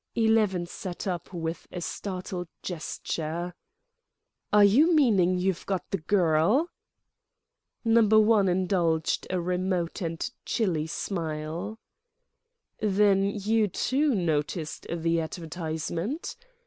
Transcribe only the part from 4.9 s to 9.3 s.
meaning you've got the girl?" Number One indulged